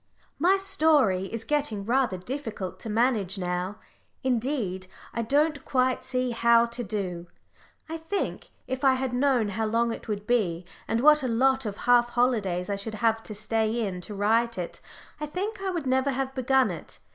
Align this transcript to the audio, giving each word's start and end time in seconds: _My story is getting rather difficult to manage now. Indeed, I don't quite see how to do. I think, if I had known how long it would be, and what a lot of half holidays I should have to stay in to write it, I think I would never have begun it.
_My 0.39 0.57
story 0.57 1.25
is 1.25 1.43
getting 1.43 1.85
rather 1.85 2.17
difficult 2.17 2.79
to 2.79 2.89
manage 2.89 3.37
now. 3.37 3.77
Indeed, 4.23 4.87
I 5.13 5.21
don't 5.21 5.63
quite 5.63 6.03
see 6.03 6.31
how 6.31 6.65
to 6.65 6.83
do. 6.83 7.27
I 7.87 7.97
think, 7.97 8.49
if 8.65 8.83
I 8.83 8.95
had 8.95 9.13
known 9.13 9.49
how 9.49 9.67
long 9.67 9.93
it 9.93 10.07
would 10.07 10.25
be, 10.25 10.65
and 10.87 11.01
what 11.01 11.21
a 11.21 11.27
lot 11.27 11.67
of 11.67 11.77
half 11.85 12.09
holidays 12.09 12.67
I 12.67 12.77
should 12.77 12.95
have 12.95 13.21
to 13.21 13.35
stay 13.35 13.85
in 13.85 14.01
to 14.01 14.15
write 14.15 14.57
it, 14.57 14.81
I 15.19 15.27
think 15.27 15.61
I 15.61 15.69
would 15.69 15.85
never 15.85 16.09
have 16.09 16.33
begun 16.33 16.71
it. 16.71 16.97